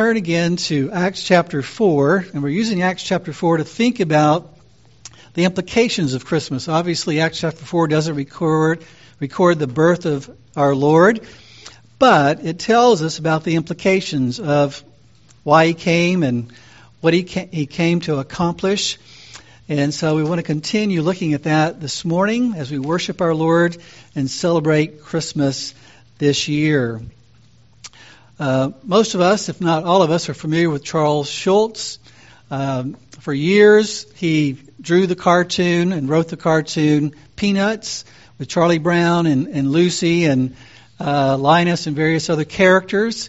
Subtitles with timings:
[0.00, 4.48] turn again to Acts chapter 4, and we're using Acts chapter 4 to think about
[5.34, 6.68] the implications of Christmas.
[6.68, 8.82] Obviously, Acts chapter 4 doesn't record,
[9.18, 11.20] record the birth of our Lord,
[11.98, 14.82] but it tells us about the implications of
[15.42, 16.50] why he came and
[17.02, 17.20] what he,
[17.52, 18.96] he came to accomplish.
[19.68, 23.34] And so we want to continue looking at that this morning as we worship our
[23.34, 23.76] Lord
[24.14, 25.74] and celebrate Christmas
[26.16, 27.02] this year.
[28.40, 31.98] Uh, most of us, if not all of us, are familiar with Charles Schulz.
[32.50, 38.06] Um, for years, he drew the cartoon and wrote the cartoon Peanuts
[38.38, 40.56] with Charlie Brown and, and Lucy and
[40.98, 43.28] uh, Linus and various other characters.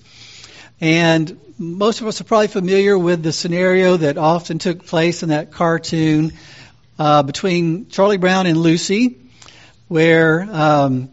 [0.79, 5.29] And most of us are probably familiar with the scenario that often took place in
[5.29, 6.31] that cartoon
[6.97, 9.17] uh, between Charlie Brown and Lucy,
[9.89, 11.09] where um,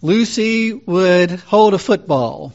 [0.00, 2.54] Lucy would hold a football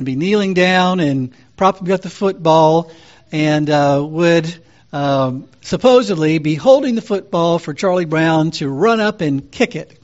[0.00, 2.90] and be kneeling down and propping up the football
[3.30, 4.52] and uh, would
[4.94, 9.98] um, supposedly be holding the football for Charlie Brown to run up and kick it.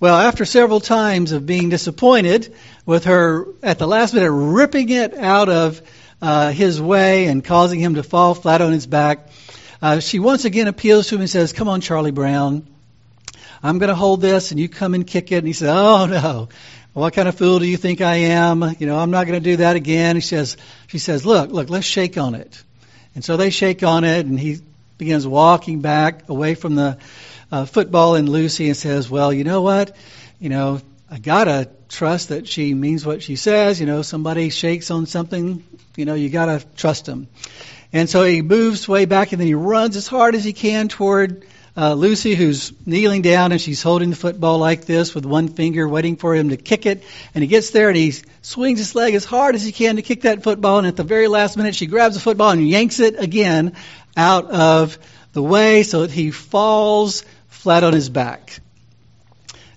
[0.00, 2.52] Well, after several times of being disappointed
[2.84, 5.82] with her at the last minute ripping it out of
[6.20, 9.28] uh, his way and causing him to fall flat on his back,
[9.80, 12.66] uh, she once again appeals to him and says, Come on, Charlie Brown.
[13.62, 15.38] I'm going to hold this and you come and kick it.
[15.38, 16.48] And he says, Oh, no.
[16.98, 18.74] What kind of fool do you think I am?
[18.80, 20.16] You know, I'm not going to do that again.
[20.16, 20.56] He says,
[20.88, 22.60] she says, look, look, let's shake on it.
[23.14, 24.58] And so they shake on it, and he
[24.98, 26.98] begins walking back away from the
[27.52, 29.94] uh, football and Lucy and says, well, you know what?
[30.40, 33.78] You know, I gotta trust that she means what she says.
[33.78, 35.62] You know, somebody shakes on something,
[35.94, 37.28] you know, you gotta trust them.
[37.92, 40.88] And so he moves way back, and then he runs as hard as he can
[40.88, 41.46] toward
[41.78, 45.88] uh, Lucy, who's kneeling down and she's holding the football like this with one finger,
[45.88, 47.04] waiting for him to kick it.
[47.36, 50.02] And he gets there and he swings his leg as hard as he can to
[50.02, 50.78] kick that football.
[50.78, 53.76] And at the very last minute, she grabs the football and yanks it again
[54.16, 54.98] out of
[55.32, 58.58] the way so that he falls flat on his back.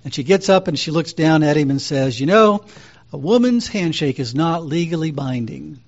[0.04, 2.66] And she gets up and she looks down at him and says, You know,
[3.14, 5.80] a woman's handshake is not legally binding.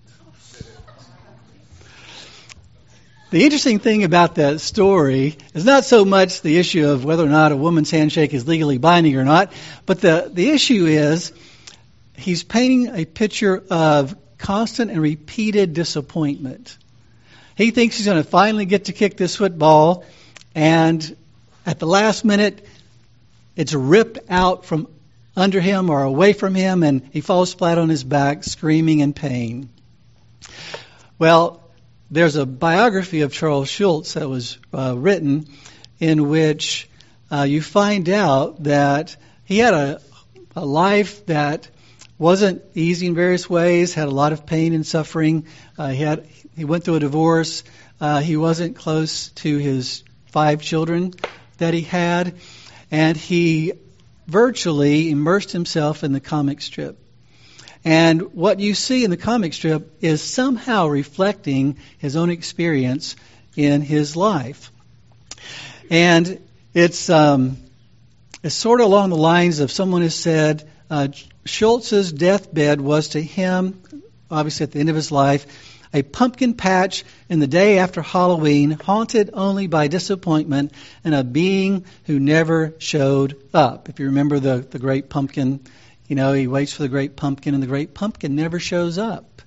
[3.33, 7.29] The interesting thing about that story is not so much the issue of whether or
[7.29, 9.51] not a woman's handshake is legally binding or not,
[9.87, 11.33] but the, the issue is
[12.15, 16.77] he's painting a picture of constant and repeated disappointment.
[17.55, 20.05] He thinks he's going to finally get to kick this football,
[20.53, 21.17] and
[21.65, 22.63] at the last minute,
[23.55, 24.87] it's ripped out from
[25.35, 29.11] under him or away from him, and he falls flat on his back, screaming in
[29.13, 29.69] pain.
[31.17, 31.62] Well,
[32.13, 35.47] there's a biography of Charles Schulz that was uh, written
[35.99, 36.87] in which
[37.31, 39.15] uh, you find out that
[39.45, 40.01] he had a,
[40.55, 41.67] a life that
[42.19, 45.47] wasn't easy in various ways, had a lot of pain and suffering.
[45.75, 47.63] Uh, he had he went through a divorce.
[47.99, 51.13] Uh, he wasn't close to his five children
[51.57, 52.35] that he had,
[52.91, 53.73] and he
[54.27, 57.02] virtually immersed himself in the comic strip.
[57.85, 63.15] And what you see in the comic strip is somehow reflecting his own experience
[63.55, 64.71] in his life.
[65.89, 66.39] And
[66.73, 67.57] it's, um,
[68.41, 71.09] it's sort of along the lines of someone has said uh,
[71.45, 73.81] Schulz's deathbed was to him,
[74.31, 75.45] obviously at the end of his life,
[75.93, 80.73] a pumpkin patch in the day after Halloween, haunted only by disappointment
[81.03, 83.89] and a being who never showed up.
[83.89, 85.59] If you remember the, the great pumpkin
[86.13, 89.41] you know, he waits for the great pumpkin, and the great pumpkin never shows up.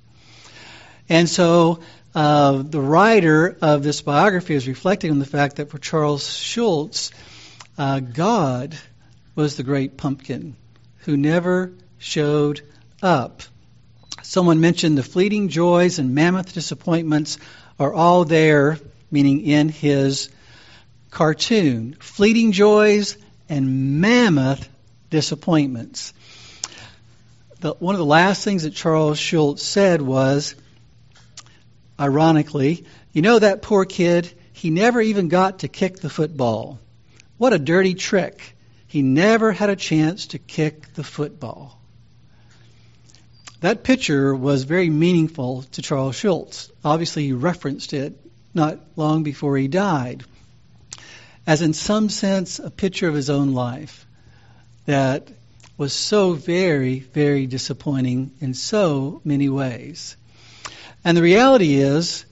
[1.08, 1.78] And so
[2.12, 7.12] uh, the writer of this biography is reflecting on the fact that for Charles Schulz,
[7.78, 8.76] uh, God
[9.36, 10.56] was the great pumpkin
[11.04, 12.62] who never showed
[13.00, 13.42] up.
[14.24, 17.38] Someone mentioned the fleeting joys and mammoth disappointments
[17.78, 20.30] are all there, meaning in his
[21.12, 21.96] cartoon.
[22.00, 23.16] Fleeting joys
[23.48, 24.68] and mammoth
[25.10, 26.12] disappointments
[27.60, 30.54] the, one of the last things that Charles Schulz said was,
[31.98, 36.78] ironically, you know that poor kid, he never even got to kick the football.
[37.38, 38.56] What a dirty trick.
[38.86, 41.80] He never had a chance to kick the football.
[43.60, 46.70] That picture was very meaningful to Charles Schulz.
[46.84, 48.20] Obviously, he referenced it
[48.54, 50.24] not long before he died,
[51.46, 54.06] as in some sense a picture of his own life.
[54.84, 55.28] That
[55.76, 60.16] was so very, very disappointing in so many ways.
[61.04, 62.24] And the reality is,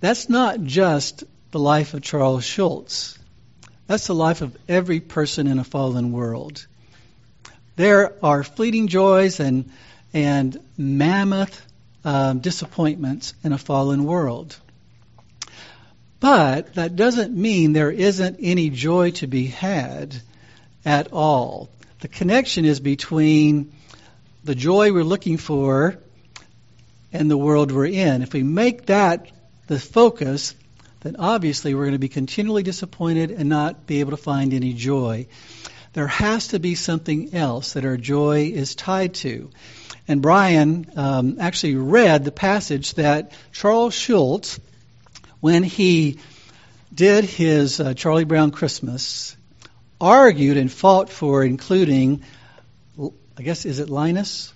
[0.00, 3.18] that's not just the life of Charles Schulz.
[3.86, 6.66] That's the life of every person in a fallen world.
[7.76, 9.70] There are fleeting joys and,
[10.12, 11.66] and mammoth
[12.04, 14.56] um, disappointments in a fallen world.
[16.20, 20.14] But that doesn't mean there isn't any joy to be had
[20.84, 21.68] at all.
[22.02, 23.72] The connection is between
[24.42, 25.98] the joy we're looking for
[27.12, 28.22] and the world we're in.
[28.22, 29.30] If we make that
[29.68, 30.56] the focus,
[31.02, 34.72] then obviously we're going to be continually disappointed and not be able to find any
[34.72, 35.28] joy.
[35.92, 39.50] There has to be something else that our joy is tied to.
[40.08, 44.58] And Brian um, actually read the passage that Charles Schulz
[45.38, 46.18] when he
[46.92, 49.36] did his uh, Charlie Brown Christmas,
[50.02, 52.22] argued and fought for including,
[53.00, 54.52] I guess, is it Linus?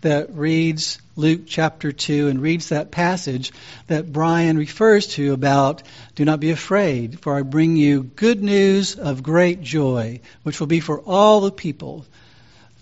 [0.00, 3.52] That reads Luke chapter 2 and reads that passage
[3.86, 5.84] that Brian refers to about,
[6.16, 10.66] Do not be afraid, for I bring you good news of great joy, which will
[10.66, 12.04] be for all the people.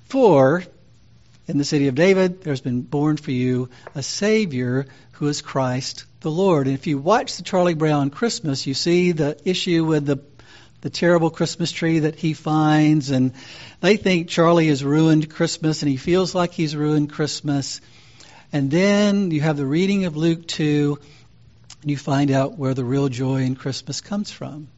[0.09, 0.65] For
[1.47, 6.07] in the city of David, there's been born for you a Savior who is Christ
[6.21, 6.67] the Lord.
[6.67, 10.17] And if you watch the Charlie Brown Christmas, you see the issue with the
[10.81, 13.33] the terrible Christmas tree that he finds, and
[13.81, 17.81] they think Charlie has ruined Christmas, and he feels like he's ruined Christmas.
[18.53, 20.99] And then you have the reading of Luke 2,
[21.83, 24.69] and you find out where the real joy in Christmas comes from.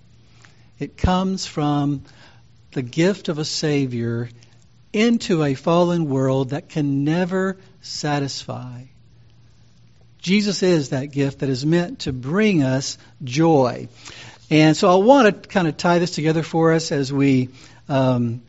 [0.79, 2.03] It comes from
[2.73, 4.29] the gift of a Savior
[4.93, 8.83] into a fallen world that can never satisfy.
[10.19, 13.89] Jesus is that gift that is meant to bring us joy.
[14.53, 17.49] And so I want to kind of tie this together for us as we
[17.89, 18.43] um,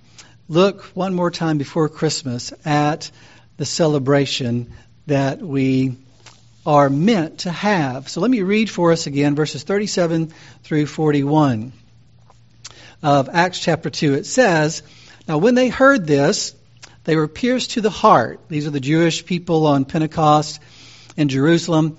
[0.50, 3.10] look one more time before Christmas at
[3.56, 4.74] the celebration
[5.08, 5.96] that we
[6.66, 8.10] are meant to have.
[8.10, 10.34] So let me read for us again verses 37
[10.64, 11.72] through 41
[13.02, 14.16] of Acts chapter 2.
[14.16, 14.84] It says,
[15.26, 16.54] Now when they heard this,
[17.06, 18.42] they were pierced to the heart.
[18.50, 20.60] These are the Jewish people on Pentecost
[21.16, 21.98] in Jerusalem.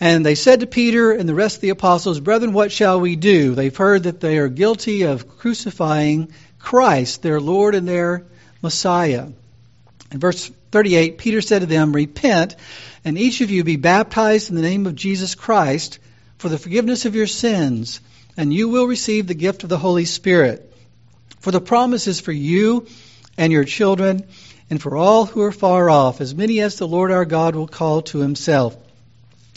[0.00, 3.16] And they said to Peter and the rest of the apostles, Brethren, what shall we
[3.16, 3.54] do?
[3.54, 8.24] They've heard that they are guilty of crucifying Christ, their Lord and their
[8.62, 9.28] Messiah.
[10.10, 12.56] In verse 38, Peter said to them, Repent,
[13.04, 15.98] and each of you be baptized in the name of Jesus Christ
[16.38, 18.00] for the forgiveness of your sins,
[18.38, 20.72] and you will receive the gift of the Holy Spirit.
[21.40, 22.86] For the promise is for you
[23.36, 24.26] and your children
[24.70, 27.68] and for all who are far off, as many as the Lord our God will
[27.68, 28.76] call to himself.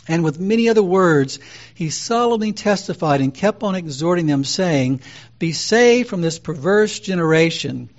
[0.08, 1.40] And with many other words,
[1.74, 5.02] he solemnly testified and kept on exhorting them, saying,
[5.40, 7.90] Be saved from this perverse generation.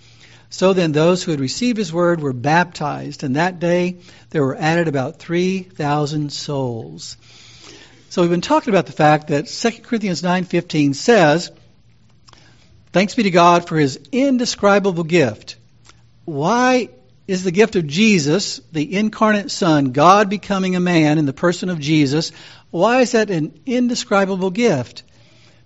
[0.50, 3.96] So then, those who had received his word were baptized, and that day
[4.30, 7.16] there were added about 3,000 souls.
[8.10, 11.50] So we've been talking about the fact that 2 Corinthians 9:15 says,
[12.92, 15.56] "Thanks be to God for his indescribable gift."
[16.24, 16.90] Why
[17.26, 21.70] is the gift of Jesus, the incarnate Son, God becoming a man in the person
[21.70, 22.32] of Jesus.
[22.70, 25.04] Why is that an indescribable gift?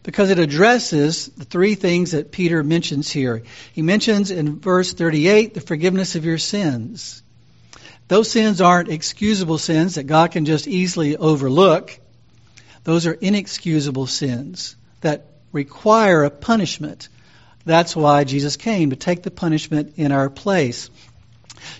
[0.05, 3.43] Because it addresses the three things that Peter mentions here.
[3.72, 7.22] He mentions in verse 38 the forgiveness of your sins.
[8.06, 11.99] Those sins aren't excusable sins that God can just easily overlook.
[12.84, 17.08] Those are inexcusable sins that require a punishment.
[17.66, 20.88] That's why Jesus came, to take the punishment in our place.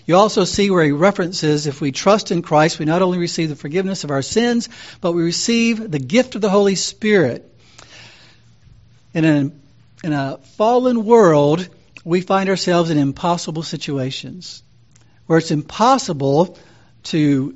[0.05, 3.49] You also see where he references if we trust in Christ, we not only receive
[3.49, 4.69] the forgiveness of our sins,
[5.01, 7.45] but we receive the gift of the Holy Spirit.
[9.13, 9.51] In a,
[10.03, 11.67] in a fallen world,
[12.03, 14.63] we find ourselves in impossible situations
[15.25, 16.57] where it's impossible
[17.03, 17.55] to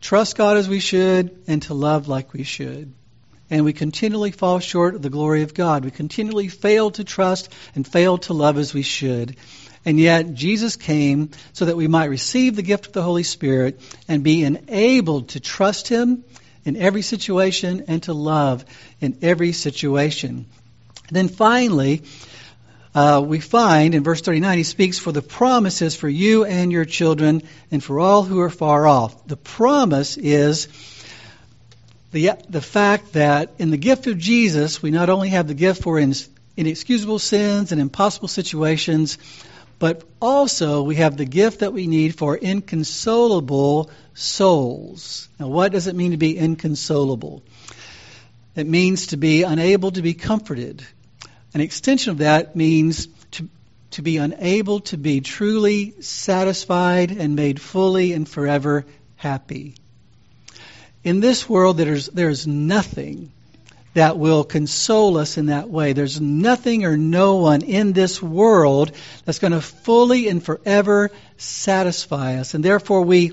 [0.00, 2.92] trust God as we should and to love like we should.
[3.48, 5.84] And we continually fall short of the glory of God.
[5.84, 9.36] We continually fail to trust and fail to love as we should.
[9.84, 13.80] And yet, Jesus came so that we might receive the gift of the Holy Spirit
[14.06, 16.24] and be enabled to trust Him
[16.64, 18.64] in every situation and to love
[19.00, 20.46] in every situation.
[21.08, 22.02] And then finally,
[22.94, 26.84] uh, we find in verse 39, he speaks for the promises for you and your
[26.84, 29.26] children and for all who are far off.
[29.26, 30.68] The promise is
[32.12, 35.82] the, the fact that in the gift of Jesus, we not only have the gift
[35.82, 35.98] for
[36.56, 39.16] inexcusable sins and impossible situations,
[39.78, 45.28] but also we have the gift that we need for inconsolable souls.
[45.38, 47.42] Now, what does it mean to be inconsolable?
[48.54, 50.86] It means to be unable to be comforted.
[51.54, 53.48] An extension of that means to,
[53.92, 58.86] to be unable to be truly satisfied and made fully and forever
[59.16, 59.74] happy.
[61.04, 63.32] In this world, there's, there's nothing
[63.94, 65.92] that will console us in that way.
[65.92, 68.92] There's nothing or no one in this world
[69.24, 72.54] that's going to fully and forever satisfy us.
[72.54, 73.32] And therefore, we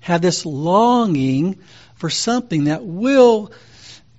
[0.00, 1.58] have this longing
[1.94, 3.52] for something that will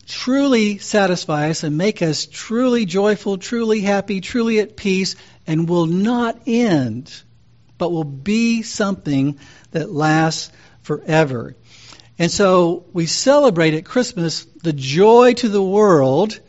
[0.05, 5.85] truly satisfy us and make us truly joyful, truly happy, truly at peace, and will
[5.85, 7.23] not end,
[7.77, 9.37] but will be something
[9.71, 11.55] that lasts forever.
[12.19, 16.39] And so we celebrate at Christmas the joy to the world,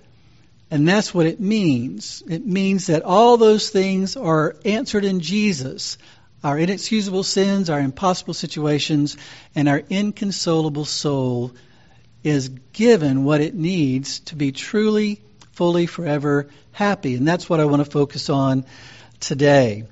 [0.70, 2.22] and that's what it means.
[2.28, 5.98] It means that all those things are answered in Jesus
[6.42, 9.16] our inexcusable sins, our impossible situations,
[9.54, 11.52] and our inconsolable soul
[12.22, 15.20] is given what it needs to be truly,
[15.52, 17.16] fully, forever happy.
[17.16, 18.64] And that's what I want to focus on
[19.18, 19.84] today.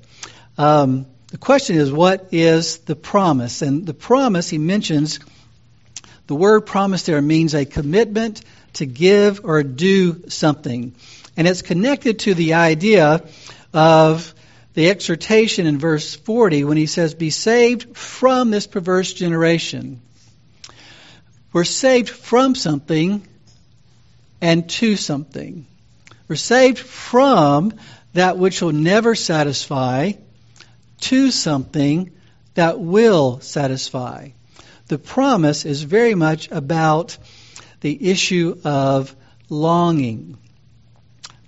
[0.57, 3.63] Um, the question is, what is the promise?
[3.63, 5.19] And the promise, he mentions,
[6.27, 8.43] the word promise there means a commitment
[8.75, 10.95] to give or do something.
[11.37, 13.23] And it's connected to the idea
[13.73, 14.35] of
[14.75, 20.01] the exhortation in verse 40 when he says, Be saved from this perverse generation.
[21.53, 23.27] We're saved from something
[24.41, 25.67] and to something.
[26.29, 27.73] We're saved from
[28.13, 30.13] that which will never satisfy
[31.01, 32.11] to something
[32.55, 34.31] that will satisfy.
[34.89, 37.19] The promise is very much about
[37.81, 39.15] the issue of
[39.49, 40.39] longing.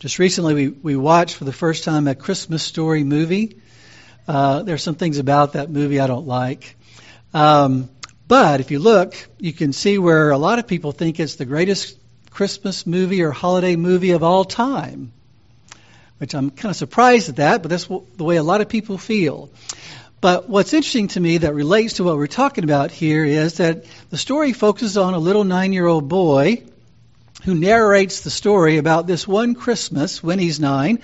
[0.01, 3.61] Just recently, we, we watched for the first time a Christmas Story movie.
[4.27, 6.77] Uh, are some things about that movie I don't like.
[7.33, 7.89] Um,
[8.27, 11.45] but if you look, you can see where a lot of people think it's the
[11.45, 11.97] greatest
[12.31, 15.13] Christmas movie or holiday movie of all time,
[16.19, 18.99] which I'm kind of surprised at that, but that's the way a lot of people
[18.99, 19.49] feel.
[20.21, 23.85] But what's interesting to me that relates to what we're talking about here is that
[24.11, 26.65] the story focuses on a little nine year old boy
[27.45, 30.99] who narrates the story about this one Christmas when he's nine,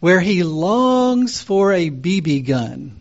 [0.00, 3.00] where he longs for a BB gun,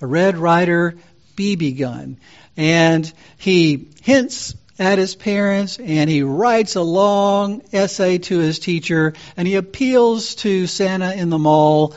[0.00, 0.96] a Red Ryder
[1.34, 2.18] BB gun.
[2.56, 9.14] And he hints at his parents and he writes a long essay to his teacher
[9.36, 11.96] and he appeals to Santa in the mall,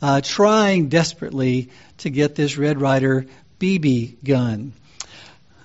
[0.00, 3.26] uh, trying desperately to get this Red Ryder
[3.58, 4.72] BB gun.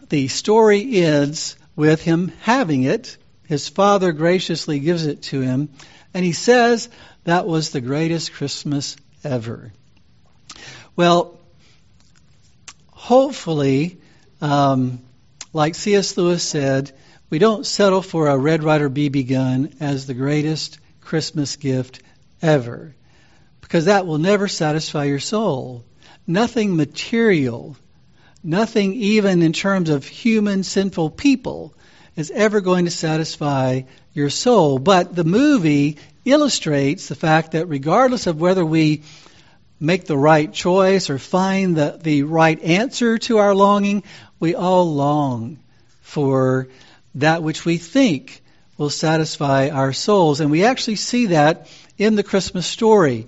[0.10, 3.18] The story ends with him having it.
[3.48, 5.70] His father graciously gives it to him,
[6.14, 6.90] and he says
[7.24, 9.72] that was the greatest Christmas ever.
[10.96, 11.40] Well,
[12.92, 14.00] hopefully,
[14.42, 15.00] um,
[15.52, 16.18] like C.S.
[16.18, 16.92] Lewis said,
[17.30, 22.02] we don't settle for a Red Ryder BB gun as the greatest Christmas gift
[22.42, 22.96] ever,
[23.62, 25.84] because that will never satisfy your soul.
[26.26, 27.76] Nothing material,
[28.44, 31.74] nothing even in terms of human sinful people,
[32.16, 33.82] is ever going to satisfy
[34.14, 34.80] your soul.
[34.80, 39.04] But the movie illustrates the fact that regardless of whether we
[39.80, 44.04] make the right choice or find the, the right answer to our longing,
[44.40, 45.60] we all long
[46.02, 46.70] for
[47.16, 48.42] that which we think
[48.78, 50.40] will satisfy our souls.
[50.40, 53.28] And we actually see that in the Christmas story.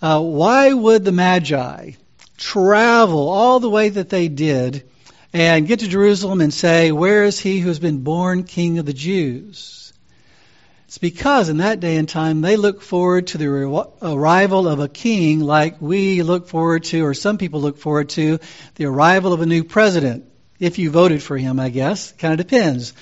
[0.00, 1.92] Uh, why would the Magi
[2.42, 4.82] travel all the way that they did
[5.32, 8.86] and get to Jerusalem and say, Where is he who has been born King of
[8.86, 9.92] the Jews?
[10.88, 13.46] It's because in that day and time they look forward to the
[14.02, 18.40] arrival of a king like we look forward to, or some people look forward to,
[18.74, 20.26] the arrival of a new president
[20.58, 22.12] if you voted for him, I guess.
[22.12, 22.92] Kind of depends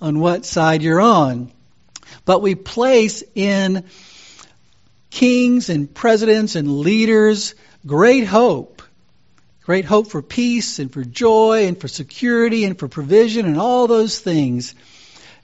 [0.00, 1.50] on what side you're on.
[2.26, 3.84] But we place in
[5.10, 7.54] kings and presidents and leaders
[7.86, 8.77] great hope.
[9.68, 13.86] Great hope for peace and for joy and for security and for provision and all
[13.86, 14.74] those things.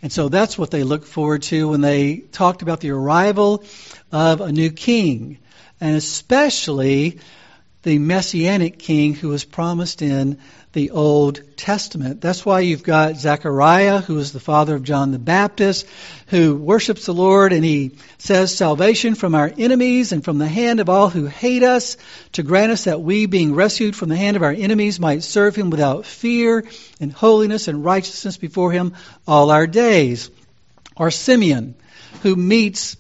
[0.01, 3.65] And so that's what they looked forward to when they talked about the arrival
[4.11, 5.41] of a new king.
[5.79, 7.21] And especially
[7.85, 10.39] the messianic king who was promised in
[10.73, 12.21] the Old Testament.
[12.21, 15.87] That's why you've got Zechariah, who is the father of John the Baptist,
[16.29, 20.81] who worships the Lord and he says, Salvation from our enemies and from the hand
[20.81, 21.99] of all who hate us,
[22.33, 25.55] to grant us that we, being rescued from the hand of our enemies, might serve
[25.55, 26.65] him without fear
[27.01, 28.95] and holiness and righteousness before him
[29.29, 30.31] all our days.
[30.97, 31.75] Or Simeon,
[32.23, 32.97] who meets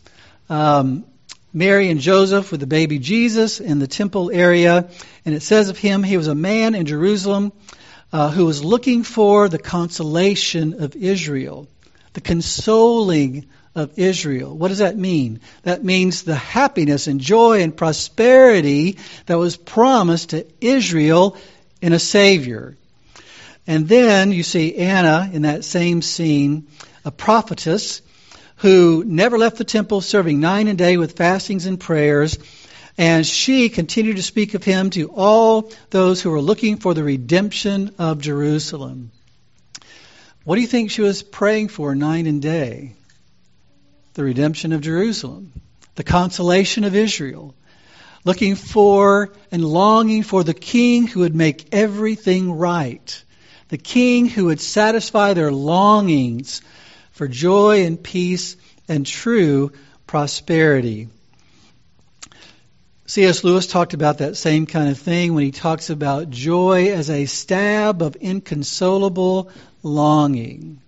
[0.51, 1.07] um,
[1.55, 4.91] Mary and Joseph with the baby Jesus in the temple area.
[5.25, 7.53] And it says of him, he was a man in Jerusalem
[8.13, 11.69] uh, who was looking for the consolation of Israel,
[12.13, 14.57] the consoling of Israel.
[14.57, 15.41] What does that mean?
[15.63, 21.37] That means the happiness and joy and prosperity that was promised to Israel
[21.81, 22.77] in a Savior.
[23.67, 26.67] And then you see Anna in that same scene,
[27.05, 28.03] a prophetess
[28.65, 32.39] who never left the temple, serving nine and day with fastings and prayers.
[32.97, 37.05] And she continued to speak of him to all those who were looking for the
[37.05, 39.11] redemption of Jerusalem.
[40.45, 42.95] What do you think she was praying for night and day?
[44.15, 45.53] The redemption of Jerusalem,
[45.97, 47.55] the consolation of Israel,
[48.25, 53.23] looking for and longing for the king who would make everything right,
[53.69, 56.63] the king who would satisfy their longings
[57.15, 58.57] for joy and peace
[58.89, 59.73] and true
[60.07, 61.09] prosperity.
[63.07, 63.45] C.S.
[63.45, 67.27] Lewis talked about that same kind of thing when he talks about joy as a
[67.27, 69.51] stab of inconsolable
[69.83, 70.81] longing.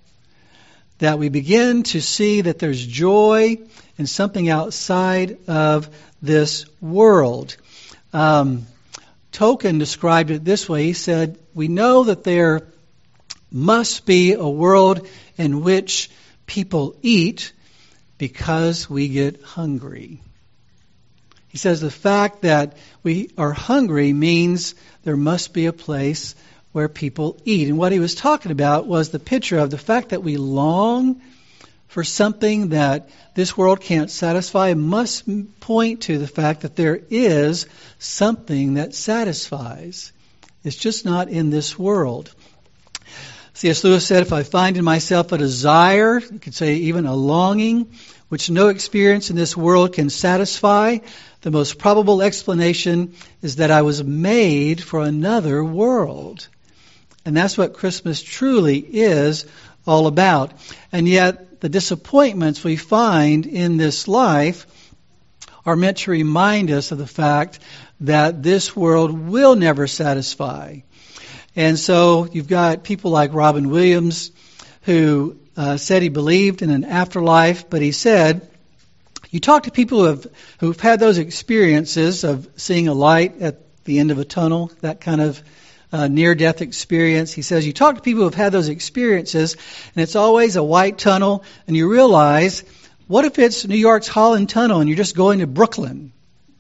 [0.99, 3.59] That we begin to see that there's joy
[3.99, 5.91] in something outside of
[6.23, 7.57] this world.
[8.13, 8.67] Um,
[9.31, 10.85] Tolkien described it this way.
[10.85, 12.67] He said, We know that there
[13.51, 16.11] must be a world in which
[16.47, 17.53] people eat
[18.19, 20.21] because we get hungry.
[21.49, 24.75] He says the fact that we are hungry means
[25.05, 26.35] there must be a place
[26.73, 27.69] where people eat.
[27.69, 31.23] And what he was talking about was the picture of the fact that we long
[31.89, 35.25] for something that this world can't satisfy must
[35.61, 37.67] point to the fact that there is
[37.99, 40.13] something that satisfies.
[40.65, 42.35] It's just not in this world.
[43.57, 43.85] C.S.
[43.85, 47.91] Lewis said, if I find in myself a desire, you could say even a longing,
[48.29, 50.99] which no experience in this world can satisfy,
[51.41, 56.49] the most probable explanation is that I was made for another world.
[57.25, 59.47] And that's what Christmas truly is
[59.87, 60.53] all about.
[60.93, 64.67] And yet, the disappointments we find in this life
[65.65, 67.59] are meant to remind us of the fact
[68.01, 70.81] that this world will never satisfy.
[71.57, 74.31] And so you've got people like Robin Williams
[74.83, 78.49] who uh, said he believed in an afterlife, but he said
[79.31, 80.27] you talk to people who have
[80.61, 85.01] who've had those experiences of seeing a light at the end of a tunnel, that
[85.01, 85.43] kind of
[85.93, 87.33] uh, near-death experience.
[87.33, 89.55] He says you talk to people who have had those experiences,
[89.95, 92.65] and it's always a white tunnel, and you realize,
[93.07, 96.13] what if it's New York's Holland Tunnel, and you're just going to Brooklyn?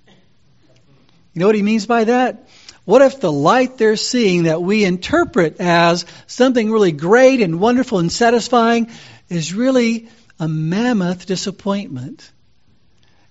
[0.06, 2.48] You know what he means by that?
[2.86, 7.98] What if the light they're seeing that we interpret as something really great and wonderful
[7.98, 8.90] and satisfying
[9.28, 12.30] is really a mammoth disappointment?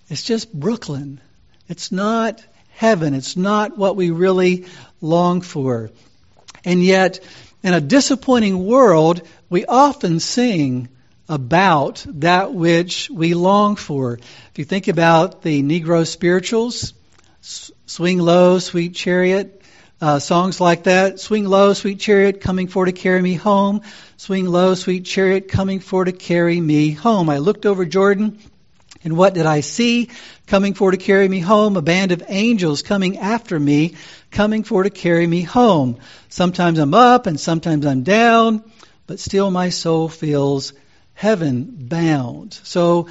[0.09, 1.21] It's just Brooklyn.
[1.69, 3.13] It's not heaven.
[3.13, 4.65] It's not what we really
[4.99, 5.89] long for.
[6.65, 7.21] And yet,
[7.63, 10.89] in a disappointing world, we often sing
[11.29, 14.15] about that which we long for.
[14.15, 16.93] If you think about the Negro spirituals,
[17.85, 19.61] Swing Low, Sweet Chariot,
[20.01, 21.19] uh, songs like that.
[21.19, 23.81] Swing low, sweet chariot, coming for to carry me home.
[24.17, 27.29] Swing low, sweet chariot, coming for to carry me home.
[27.29, 28.39] I looked over Jordan
[29.05, 30.09] and what did I see?
[30.47, 33.95] Coming for to carry me home, a band of angels coming after me,
[34.31, 35.99] coming for to carry me home.
[36.27, 38.63] Sometimes I'm up and sometimes I'm down,
[39.05, 40.73] but still my soul feels
[41.13, 42.59] heaven bound.
[42.63, 43.07] So,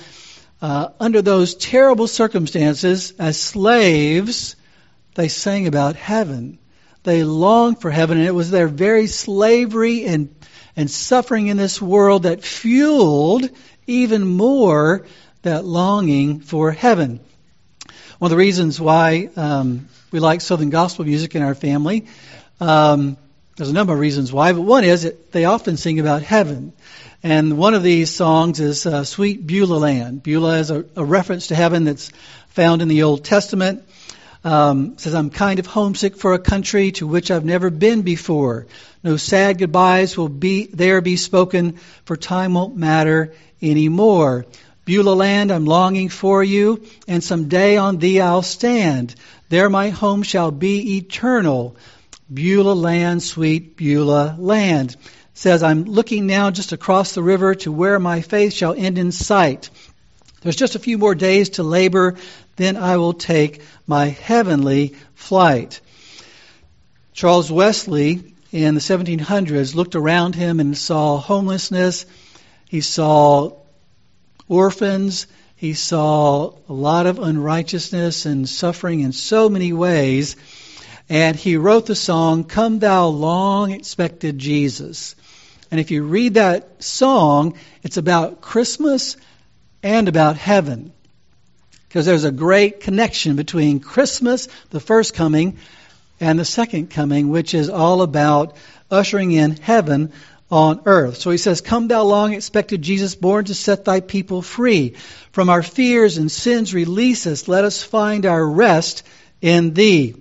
[0.61, 4.57] uh, under those terrible circumstances, as slaves,
[5.15, 6.59] they sang about heaven.
[7.03, 10.35] They longed for heaven, and it was their very slavery and,
[10.77, 13.49] and suffering in this world that fueled
[13.87, 15.07] even more
[15.43, 17.21] that longing for heaven.
[18.19, 22.07] One of the reasons why um, we like Southern gospel music in our family,
[22.61, 23.19] um,
[23.57, 26.73] there's a number of reasons why, but one is that they often sing about heaven.
[27.23, 30.23] And one of these songs is uh, Sweet Beulah Land.
[30.23, 32.11] Beulah is a, a, reference to heaven that's
[32.49, 33.89] found in the Old Testament.
[34.45, 38.67] Um, says, I'm kind of homesick for a country to which I've never been before.
[39.03, 44.45] No sad goodbyes will be there be spoken, for time won't matter anymore.
[44.85, 49.15] Beulah land, I'm longing for you, and some day on thee I'll stand.
[49.49, 51.77] There my home shall be eternal.
[52.33, 54.95] Beulah land, sweet Beulah land.
[55.33, 59.11] Says, I'm looking now just across the river to where my faith shall end in
[59.11, 59.71] sight.
[60.43, 62.17] There's just a few more days to labor,
[62.57, 65.81] then I will take my heavenly flight.
[67.13, 72.07] Charles Wesley in the 1700s looked around him and saw homelessness.
[72.69, 73.53] He saw
[74.49, 75.27] orphans.
[75.57, 80.37] He saw a lot of unrighteousness and suffering in so many ways.
[81.09, 85.15] And he wrote the song, Come Thou Long Expected Jesus.
[85.71, 89.17] And if you read that song, it's about Christmas
[89.83, 90.93] and about heaven.
[91.95, 95.59] Because there's a great connection between Christmas, the first coming,
[96.19, 98.57] and the second coming, which is all about
[98.91, 100.13] ushering in heaven
[100.51, 101.19] on earth.
[101.19, 104.97] So he says, Come thou long expected Jesus, born to set thy people free.
[105.31, 107.47] From our fears and sins release us.
[107.47, 109.05] Let us find our rest
[109.41, 110.17] in thee.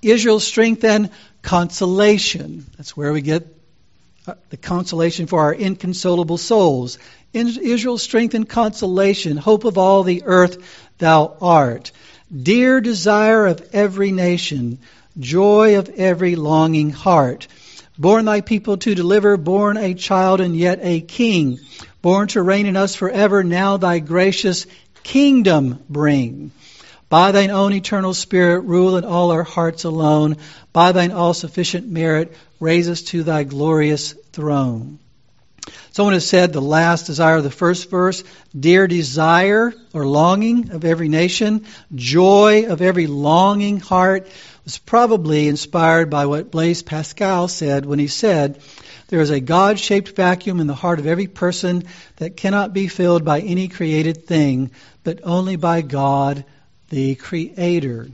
[0.00, 1.10] Israel's strength and
[1.42, 2.64] consolation.
[2.78, 3.46] That's where we get
[4.26, 6.96] uh, the consolation for our inconsolable souls.
[7.34, 10.56] Israel's strength and consolation, hope of all the earth
[10.98, 11.92] thou art.
[12.34, 14.78] Dear desire of every nation,
[15.18, 17.46] joy of every longing heart.
[17.98, 21.60] Born thy people to deliver, born a child and yet a king,
[22.02, 24.66] born to reign in us forever, now thy gracious
[25.04, 26.50] kingdom bring.
[27.08, 30.38] By thine own eternal spirit, rule in all our hearts alone.
[30.72, 34.98] By thine all sufficient merit, raise us to thy glorious throne.
[35.94, 38.24] Someone has said the last desire of the first verse,
[38.58, 44.26] dear desire or longing of every nation, joy of every longing heart,
[44.64, 48.60] was probably inspired by what Blaise Pascal said when he said,
[49.06, 51.84] There is a God shaped vacuum in the heart of every person
[52.16, 54.72] that cannot be filled by any created thing,
[55.04, 56.44] but only by God,
[56.88, 58.08] the Creator.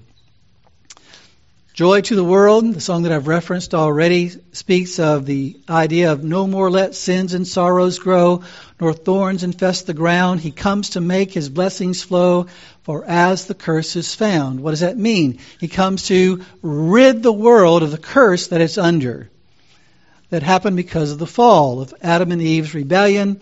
[1.80, 6.22] Joy to the World, the song that I've referenced already, speaks of the idea of
[6.22, 8.42] no more let sins and sorrows grow,
[8.78, 10.40] nor thorns infest the ground.
[10.40, 12.48] He comes to make his blessings flow,
[12.82, 14.60] for as the curse is found.
[14.60, 15.38] What does that mean?
[15.58, 19.30] He comes to rid the world of the curse that it's under,
[20.28, 23.40] that happened because of the fall, of Adam and Eve's rebellion,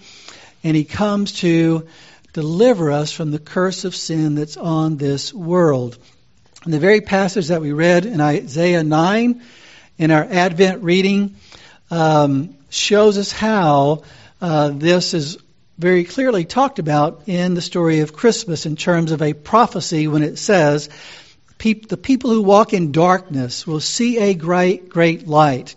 [0.63, 1.89] and he comes to
[2.35, 5.99] deliver us from the curse of sin that's on this world.
[6.69, 9.43] And the very passage that we read in Isaiah 9
[9.97, 11.37] in our Advent reading
[11.91, 14.03] um, shows us how
[14.43, 15.39] uh, this is
[15.79, 20.23] very clearly talked about in the story of Christmas in terms of a prophecy when
[20.23, 20.91] it says,
[21.57, 25.75] The people who walk in darkness will see a great, great light.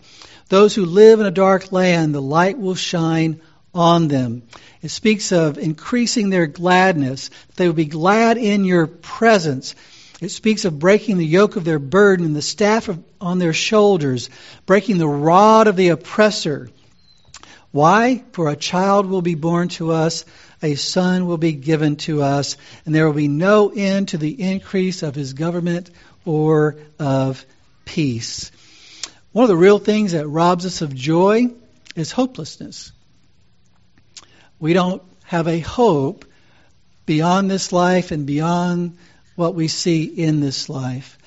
[0.50, 3.40] Those who live in a dark land, the light will shine
[3.74, 4.44] on them.
[4.82, 7.30] It speaks of increasing their gladness.
[7.56, 9.74] They will be glad in your presence.
[10.22, 13.54] It speaks of breaking the yoke of their burden and the staff of, on their
[13.54, 14.30] shoulders,
[14.68, 16.70] breaking the rod of the oppressor.
[17.72, 18.24] Why?
[18.34, 20.24] For a child will be born to us,
[20.62, 22.56] a son will be given to us,
[22.86, 25.90] and there will be no end to the increase of his government
[26.24, 27.44] or of
[27.86, 28.52] peace.
[29.32, 31.48] One of the real things that robs us of joy
[31.96, 32.92] is hopelessness.
[34.60, 36.26] We don't have a hope
[37.08, 38.98] beyond this life and beyond
[39.36, 41.18] what we see in this life.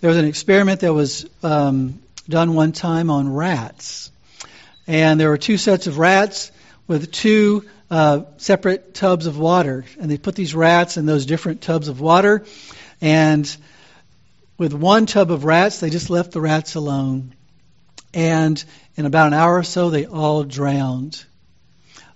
[0.00, 4.10] There was an experiment that was um, done one time on rats.
[4.86, 6.50] And there were two sets of rats
[6.86, 9.84] with two uh, separate tubs of water.
[10.00, 12.44] And they put these rats in those different tubs of water.
[13.00, 13.54] And
[14.56, 17.34] with one tub of rats, they just left the rats alone.
[18.14, 18.62] And
[18.96, 21.24] in about an hour or so, they all drowned.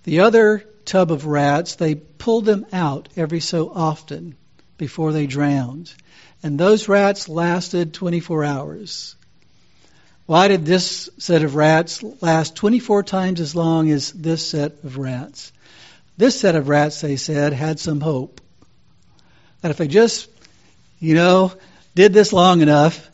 [0.05, 4.37] The other tub of rats, they pulled them out every so often
[4.77, 5.93] before they drowned.
[6.43, 9.17] And those rats lasted 24 hours.
[10.27, 14.97] Why did this set of rats last 24 times as long as this set of
[14.97, 15.53] rats?
[16.17, 18.41] This set of rats, they said, had some hope.
[19.61, 20.29] That if they just,
[20.99, 21.53] you know,
[21.95, 23.11] did this long enough,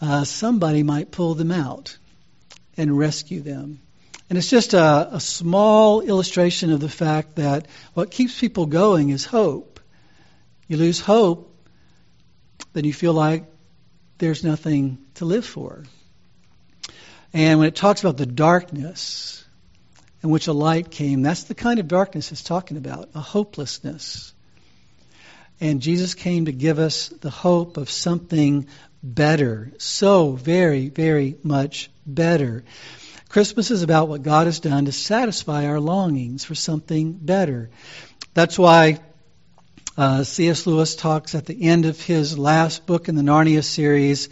[0.00, 1.96] uh, somebody might pull them out
[2.76, 3.80] and rescue them.
[4.28, 9.10] And it's just a, a small illustration of the fact that what keeps people going
[9.10, 9.71] is hope
[10.72, 11.54] you lose hope,
[12.72, 13.44] then you feel like
[14.16, 15.84] there's nothing to live for.
[17.34, 19.44] And when it talks about the darkness
[20.22, 24.32] in which a light came, that's the kind of darkness it's talking about, a hopelessness.
[25.60, 28.66] And Jesus came to give us the hope of something
[29.02, 32.64] better, so very, very much better.
[33.28, 37.68] Christmas is about what God has done to satisfy our longings for something better.
[38.34, 39.00] That's why
[39.96, 40.66] uh, C.S.
[40.66, 44.30] Lewis talks at the end of his last book in the Narnia series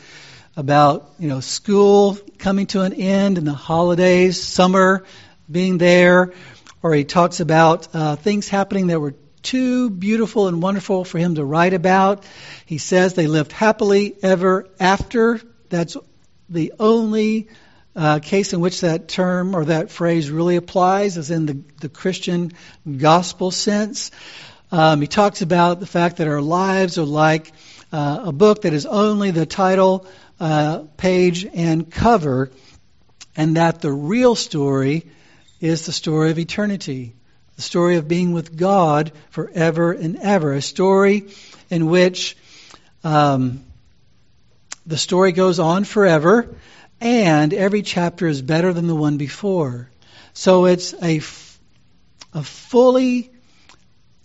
[0.56, 5.04] about you know school coming to an end and the holidays, summer
[5.50, 6.32] being there,
[6.82, 11.34] or he talks about uh, things happening that were too beautiful and wonderful for him
[11.34, 12.24] to write about.
[12.66, 15.40] He says they lived happily ever after.
[15.68, 15.96] That's
[16.48, 17.48] the only
[17.94, 21.88] uh, case in which that term or that phrase really applies, as in the, the
[21.88, 22.52] Christian
[22.96, 24.10] gospel sense.
[24.72, 27.52] Um, he talks about the fact that our lives are like
[27.92, 30.06] uh, a book that is only the title,
[30.38, 32.52] uh, page, and cover,
[33.36, 35.06] and that the real story
[35.60, 37.14] is the story of eternity,
[37.56, 41.30] the story of being with God forever and ever, a story
[41.68, 42.36] in which
[43.02, 43.64] um,
[44.86, 46.54] the story goes on forever,
[47.00, 49.90] and every chapter is better than the one before.
[50.32, 51.58] So it's a, f-
[52.32, 53.32] a fully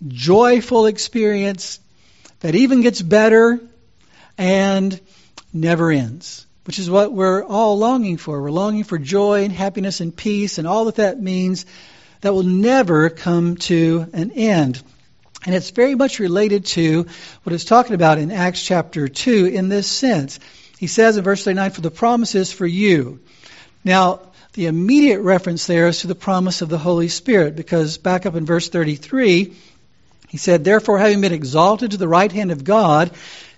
[0.06, 1.80] joyful experience
[2.40, 3.60] that even gets better
[4.38, 5.00] and
[5.52, 8.40] never ends, which is what we're all longing for.
[8.40, 11.66] We're longing for joy and happiness and peace and all that that means
[12.20, 14.82] that will never come to an end.
[15.44, 17.06] And it's very much related to
[17.44, 20.40] what it's talking about in Acts chapter 2 in this sense.
[20.78, 23.20] He says in verse 39, For the promise is for you.
[23.84, 24.20] Now,
[24.54, 28.34] the immediate reference there is to the promise of the Holy Spirit, because back up
[28.34, 29.54] in verse 33,
[30.28, 33.10] he said, Therefore, having been exalted to the right hand of God,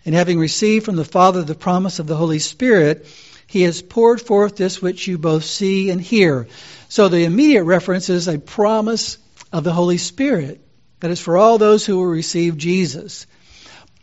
[0.04, 3.06] and having received from the Father the promise of the Holy Spirit,
[3.46, 6.48] he has poured forth this which you both see and hear.
[6.88, 9.18] So the immediate reference is a promise
[9.52, 10.60] of the Holy Spirit.
[11.00, 13.26] That is for all those who will receive Jesus.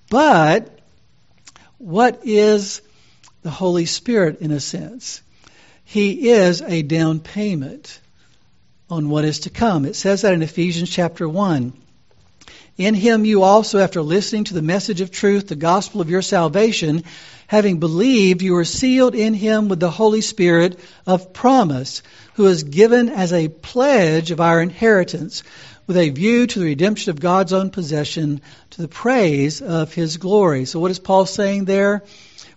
[0.10, 0.80] But
[1.78, 2.82] what is
[3.42, 5.22] the Holy Spirit in a sense?
[5.84, 8.00] He is a down payment
[8.90, 9.86] on what is to come.
[9.86, 11.74] It says that in Ephesians chapter 1.
[12.78, 16.22] In him you also, after listening to the message of truth, the gospel of your
[16.22, 17.06] salvation,
[17.48, 22.64] having believed, you are sealed in him with the Holy Spirit of promise, who is
[22.64, 25.44] given as a pledge of our inheritance,
[25.88, 30.18] with a view to the redemption of God's own possession, to the praise of his
[30.18, 30.66] glory.
[30.66, 32.04] So what is Paul saying there?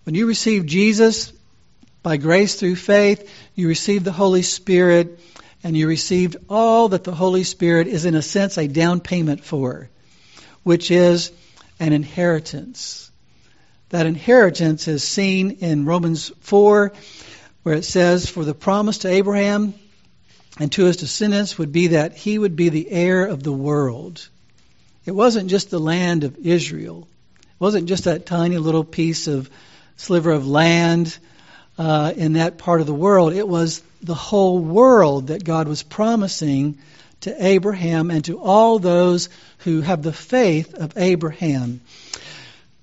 [0.02, 1.32] When you receive Jesus
[2.02, 5.20] by grace through faith, you receive the Holy Spirit,
[5.62, 9.44] and you received all that the Holy Spirit is, in a sense, a down payment
[9.44, 9.88] for
[10.62, 11.32] which is
[11.80, 13.10] an inheritance.
[13.90, 16.92] That inheritance is seen in Romans 4,
[17.62, 19.74] where it says, For the promise to Abraham
[20.58, 24.28] and to his descendants would be that he would be the heir of the world.
[25.06, 27.08] It wasn't just the land of Israel,
[27.40, 29.48] it wasn't just that tiny little piece of
[29.96, 31.16] sliver of land
[31.78, 33.32] uh, in that part of the world.
[33.32, 36.78] It was the whole world that God was promising
[37.22, 39.28] to Abraham and to all those
[39.58, 41.80] who have the faith of Abraham.
[42.14, 42.20] It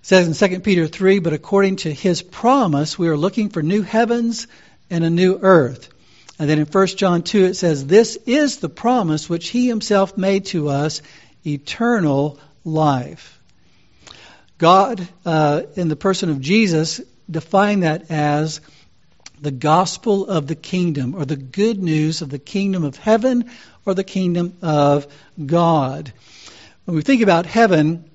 [0.02, 3.82] says in 2 Peter 3, but according to his promise, we are looking for new
[3.82, 4.48] heavens
[4.90, 5.90] and a new earth.
[6.38, 10.18] And then in 1 John 2, it says, This is the promise which he himself
[10.18, 11.02] made to us,
[11.46, 13.40] eternal life.
[14.58, 18.62] God, uh, in the person of Jesus, defined that as
[19.42, 23.50] the gospel of the kingdom, or the good news of the kingdom of heaven,
[23.86, 25.08] or the kingdom of
[25.44, 26.12] God.
[26.86, 28.10] When we think about heaven,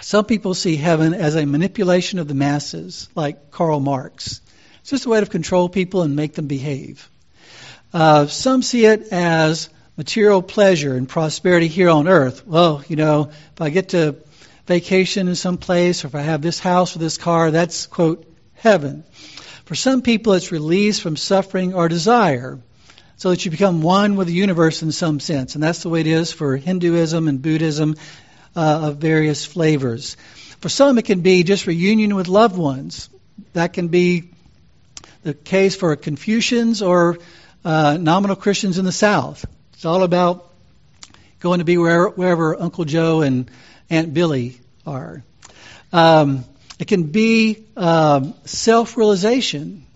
[0.00, 4.40] some people see heaven as a manipulation of the masses, like Karl Marx.
[4.80, 7.08] It's just a way to control people and make them behave.
[7.92, 12.46] Uh, some see it as material pleasure and prosperity here on earth.
[12.46, 14.16] Well, you know, if I get to
[14.66, 18.26] vacation in some place or if I have this house or this car, that's, quote,
[18.54, 19.04] heaven.
[19.64, 22.58] For some people, it's release from suffering or desire
[23.16, 25.54] so that you become one with the universe in some sense.
[25.54, 27.96] And that's the way it is for Hinduism and Buddhism
[28.54, 30.16] uh, of various flavors.
[30.60, 33.08] For some, it can be just reunion with loved ones.
[33.52, 34.30] That can be
[35.22, 37.18] the case for Confucians or
[37.64, 39.46] uh, nominal Christians in the South.
[39.72, 40.50] It's all about
[41.40, 43.50] going to be wherever, wherever Uncle Joe and
[43.88, 45.22] Aunt Billy are.
[45.92, 46.44] Um,
[46.78, 49.86] it can be um, self realization.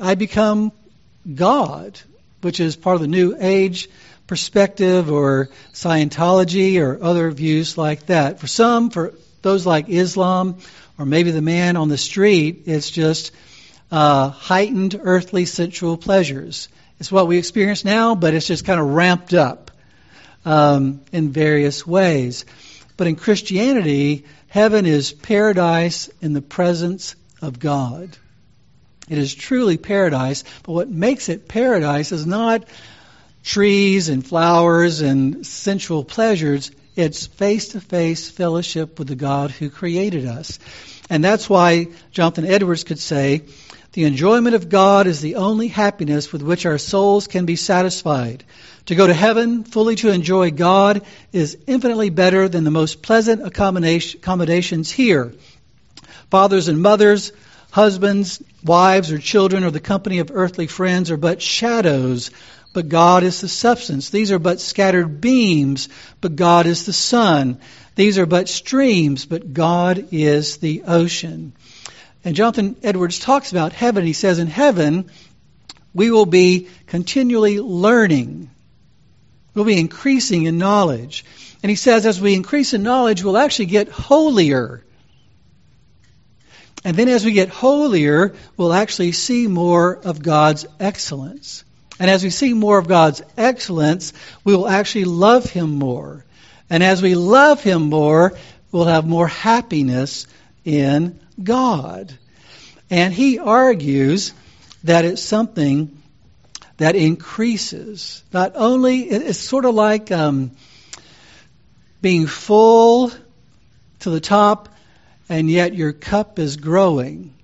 [0.00, 0.72] I become
[1.32, 2.00] God
[2.40, 3.88] which is part of the New Age
[4.26, 8.40] perspective or Scientology or other views like that.
[8.40, 10.58] For some, for those like Islam
[10.98, 13.32] or maybe the man on the street, it's just
[13.90, 16.68] uh, heightened earthly sensual pleasures.
[16.98, 19.70] It's what we experience now, but it's just kind of ramped up
[20.44, 22.44] um, in various ways.
[22.96, 28.16] But in Christianity, heaven is paradise in the presence of God.
[29.08, 32.64] It is truly paradise, but what makes it paradise is not
[33.44, 36.72] trees and flowers and sensual pleasures.
[36.96, 40.58] It's face to face fellowship with the God who created us.
[41.10, 43.42] And that's why Jonathan Edwards could say,
[43.92, 48.44] the enjoyment of God is the only happiness with which our souls can be satisfied.
[48.86, 53.44] To go to heaven, fully to enjoy God, is infinitely better than the most pleasant
[53.44, 55.34] accommodations here.
[56.30, 57.32] Fathers and mothers,
[57.70, 62.32] Husbands, wives, or children, or the company of earthly friends are but shadows,
[62.72, 64.10] but God is the substance.
[64.10, 65.88] These are but scattered beams,
[66.20, 67.60] but God is the sun.
[67.96, 71.52] These are but streams, but God is the ocean.
[72.24, 74.04] And Jonathan Edwards talks about heaven.
[74.04, 75.10] He says, In heaven,
[75.94, 78.50] we will be continually learning.
[79.54, 81.24] We'll be increasing in knowledge.
[81.62, 84.84] And he says, as we increase in knowledge, we'll actually get holier.
[86.84, 91.64] And then as we get holier, we'll actually see more of God's excellence.
[92.00, 96.24] And as we see more of God's excellence, we will actually love Him more.
[96.68, 98.32] And as we love Him more,
[98.72, 100.26] we'll have more happiness
[100.64, 102.12] in God.
[102.90, 104.32] And he argues
[104.84, 105.96] that it's something
[106.78, 108.24] that increases.
[108.32, 110.52] Not only, it's sort of like um,
[112.00, 113.12] being full
[114.00, 114.70] to the top,
[115.28, 117.34] and yet your cup is growing.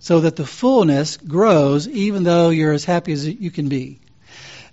[0.00, 4.00] So that the fullness grows even though you're as happy as you can be.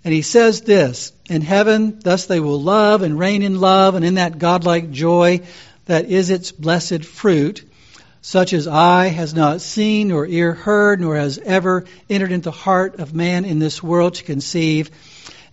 [0.03, 4.05] And he says this In heaven, thus they will love and reign in love and
[4.05, 5.41] in that godlike joy
[5.85, 7.63] that is its blessed fruit,
[8.21, 12.51] such as eye has not seen, nor ear heard, nor has ever entered into the
[12.51, 14.91] heart of man in this world to conceive.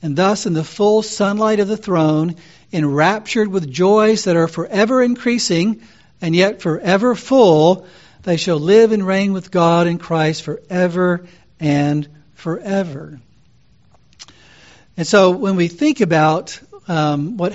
[0.03, 2.37] And thus, in the full sunlight of the throne,
[2.73, 5.83] enraptured with joys that are forever increasing
[6.21, 7.87] and yet forever full,
[8.25, 11.27] they shall live and reign with God in Christ forever
[11.61, 13.21] and forever.
[14.97, 16.59] And so, when we think about
[16.89, 17.55] um, what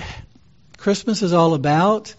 [0.76, 2.14] Christmas is all about,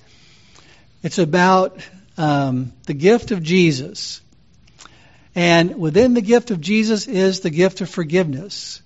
[1.01, 1.79] it's about
[2.17, 4.21] um, the gift of Jesus.
[5.33, 8.81] And within the gift of Jesus is the gift of forgiveness.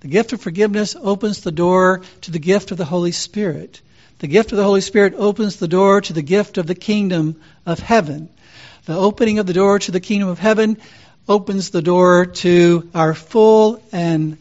[0.00, 3.80] The gift of forgiveness opens the door to the gift of the Holy Spirit.
[4.18, 7.40] The gift of the Holy Spirit opens the door to the gift of the kingdom
[7.64, 8.28] of heaven.
[8.88, 10.78] The opening of the door to the kingdom of heaven
[11.28, 14.38] opens the door to our full and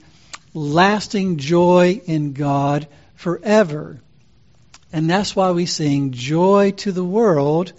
[0.53, 3.99] lasting joy in God forever.
[4.93, 7.73] And that's why we sing, Joy to the world,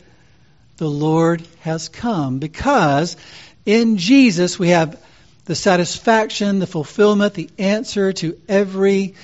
[0.77, 2.39] the Lord has come.
[2.39, 3.17] Because
[3.65, 5.03] in Jesus we have
[5.47, 9.15] the satisfaction, the fulfillment, the answer to every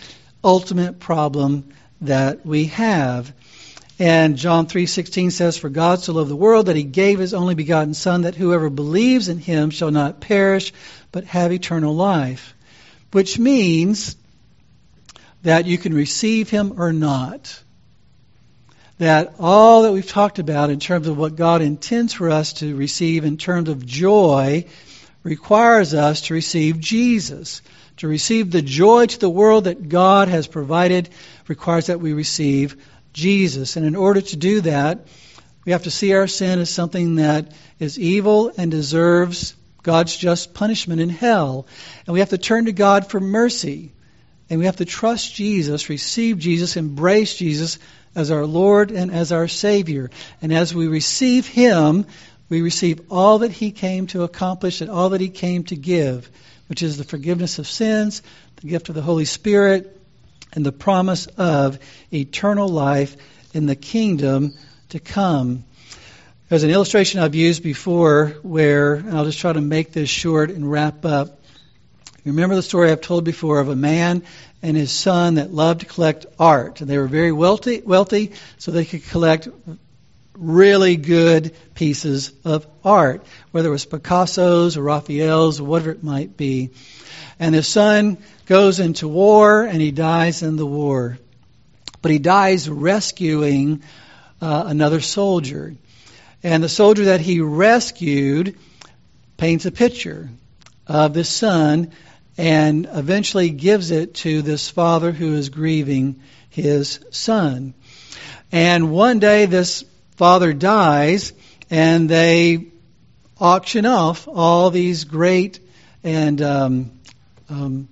[0.42, 3.34] ultimate problem that we have.
[3.98, 7.54] And John 3:16 says for God so loved the world that he gave his only
[7.54, 10.72] begotten son that whoever believes in him shall not perish
[11.12, 12.54] but have eternal life.
[13.12, 14.16] Which means
[15.44, 17.62] that you can receive him or not
[18.98, 22.76] that all that we've talked about in terms of what God intends for us to
[22.76, 24.66] receive in terms of joy
[25.22, 27.62] requires us to receive Jesus.
[27.98, 31.08] To receive the joy to the world that God has provided
[31.48, 32.76] requires that we receive
[33.14, 33.76] Jesus.
[33.76, 35.06] And in order to do that,
[35.64, 40.52] we have to see our sin as something that is evil and deserves God's just
[40.52, 41.66] punishment in hell.
[42.06, 43.92] And we have to turn to God for mercy.
[44.50, 47.78] And we have to trust Jesus, receive Jesus, embrace Jesus
[48.14, 50.10] as our Lord and as our Savior.
[50.42, 52.06] And as we receive Him,
[52.50, 56.30] we receive all that He came to accomplish and all that He came to give,
[56.68, 58.22] which is the forgiveness of sins,
[58.56, 59.98] the gift of the Holy Spirit,
[60.54, 61.78] and the promise of
[62.12, 63.16] eternal life
[63.52, 64.54] in the kingdom
[64.90, 65.64] to come.
[66.48, 70.50] There's an illustration I've used before where, and I'll just try to make this short
[70.50, 71.40] and wrap up.
[72.24, 74.22] Remember the story I've told before of a man
[74.62, 76.80] and his son that loved to collect art.
[76.80, 79.48] And they were very wealthy, wealthy, so they could collect
[80.34, 86.36] really good pieces of art, whether it was Picasso's or Raphael's or whatever it might
[86.36, 86.70] be.
[87.38, 91.18] And his son goes into war and he dies in the war.
[92.02, 93.82] But he dies rescuing
[94.40, 95.74] uh, another soldier.
[96.42, 98.56] And the soldier that he rescued
[99.36, 100.28] paints a picture
[100.86, 101.92] of the son
[102.36, 107.74] and eventually gives it to this father who is grieving his son.
[108.52, 109.84] And one day this
[110.16, 111.32] father dies
[111.70, 112.66] and they
[113.40, 115.60] auction off all these great
[116.02, 116.90] and um,
[117.48, 117.88] um,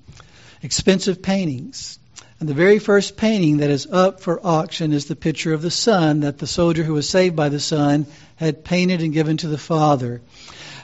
[0.63, 1.99] expensive paintings.
[2.41, 5.71] And the very first painting that is up for auction is the picture of the
[5.71, 9.49] son that the soldier who was saved by the son had painted and given to
[9.49, 10.23] the father.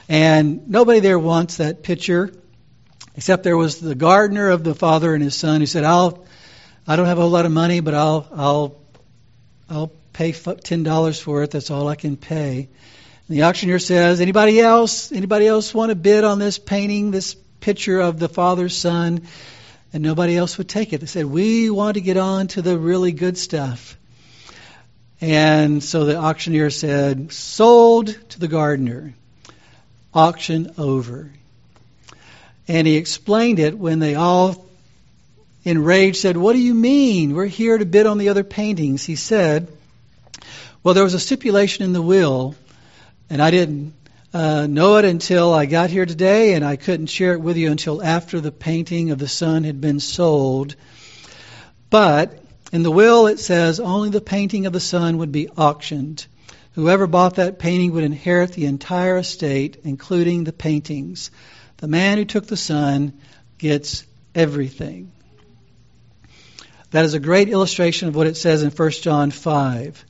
[0.07, 2.31] And nobody there wants that picture.
[3.17, 6.25] Except there was the gardener of the father and his son who said, "I'll,
[6.87, 8.81] I don't have a whole lot of money, but I'll, I'll,
[9.69, 11.51] I'll pay ten dollars for it.
[11.51, 12.69] That's all I can pay."
[13.27, 15.11] And the auctioneer says, "Anybody else?
[15.11, 19.21] Anybody else want to bid on this painting, this picture of the Father, son?"
[19.91, 21.01] And nobody else would take it.
[21.01, 23.97] They said, "We want to get on to the really good stuff."
[25.21, 29.13] And so the auctioneer said, "Sold to the gardener."
[30.13, 31.31] Auction over.
[32.67, 34.65] And he explained it when they all,
[35.63, 37.33] enraged, said, What do you mean?
[37.33, 39.03] We're here to bid on the other paintings.
[39.03, 39.67] He said,
[40.83, 42.55] Well, there was a stipulation in the will,
[43.29, 43.93] and I didn't
[44.33, 47.71] uh, know it until I got here today, and I couldn't share it with you
[47.71, 50.75] until after the painting of the son had been sold.
[51.89, 52.37] But
[52.71, 56.25] in the will, it says only the painting of the son would be auctioned.
[56.73, 61.31] Whoever bought that painting would inherit the entire estate, including the paintings.
[61.77, 63.13] The man who took the son
[63.57, 64.05] gets
[64.35, 65.11] everything.
[66.91, 70.05] That is a great illustration of what it says in 1 John 5.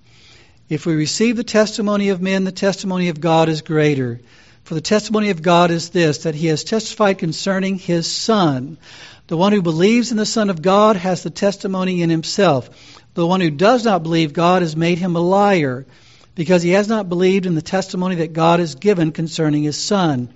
[0.69, 4.19] If we receive the testimony of men, the testimony of God is greater.
[4.63, 8.77] For the testimony of God is this, that he has testified concerning his Son.
[9.25, 12.69] The one who believes in the Son of God has the testimony in himself.
[13.15, 15.87] The one who does not believe God has made him a liar,
[16.35, 20.29] because he has not believed in the testimony that God has given concerning his Son.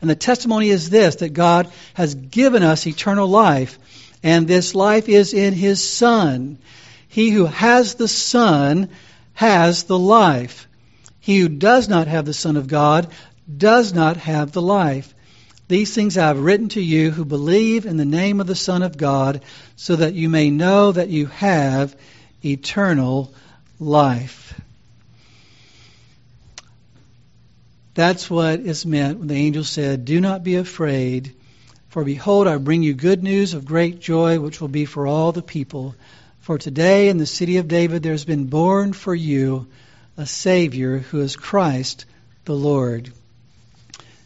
[0.00, 3.78] And the testimony is this, that God has given us eternal life
[4.22, 6.58] and this life is in his Son.
[7.08, 8.90] He who has the Son
[9.38, 10.66] has the life.
[11.20, 13.06] He who does not have the Son of God
[13.56, 15.14] does not have the life.
[15.68, 18.82] These things I have written to you who believe in the name of the Son
[18.82, 19.44] of God,
[19.76, 21.94] so that you may know that you have
[22.44, 23.32] eternal
[23.78, 24.60] life.
[27.94, 31.36] That's what is meant when the angel said, Do not be afraid.
[31.90, 35.30] For behold, I bring you good news of great joy, which will be for all
[35.30, 35.94] the people.
[36.48, 39.66] For today in the city of David there has been born for you
[40.16, 42.06] a Savior who is Christ
[42.46, 43.12] the Lord.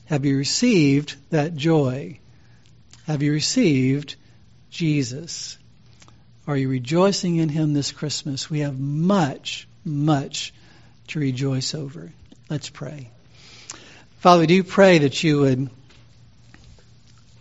[0.05, 2.21] Have you received that joy?
[3.09, 4.15] Have you received
[4.71, 5.59] Jesus?
[6.47, 8.49] Are you rejoicing in Him this Christmas?
[8.49, 10.55] We have much, much
[11.09, 12.13] to rejoice over.
[12.49, 13.11] Let's pray.
[14.19, 15.71] Father, we do pray that you would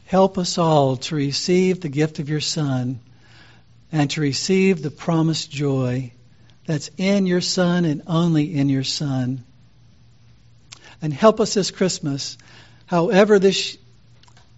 [0.06, 3.00] Help us all to receive the gift of your Son
[3.92, 6.12] and to receive the promised joy
[6.66, 9.44] that's in your Son and only in your Son.
[11.02, 12.38] And help us this Christmas,
[12.86, 13.78] however this,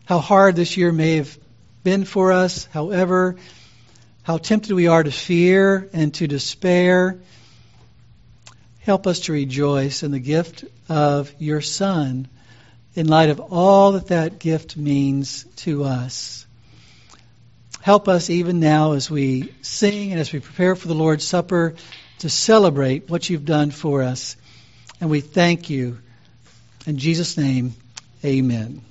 [0.05, 1.37] how hard this year may have
[1.83, 3.37] been for us, however,
[4.23, 7.19] how tempted we are to fear and to despair.
[8.79, 12.27] Help us to rejoice in the gift of your Son
[12.95, 16.45] in light of all that that gift means to us.
[17.83, 21.75] Help us even now as we sing and as we prepare for the Lord's Supper
[22.19, 24.37] to celebrate what you've done for us.
[25.01, 25.97] And we thank you.
[26.87, 27.73] In Jesus' name,
[28.23, 28.85] amen.